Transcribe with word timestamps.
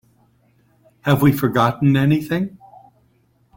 Have 1.01 1.21
we 1.21 1.31
forgotten 1.31 1.95
anything? 1.95 2.57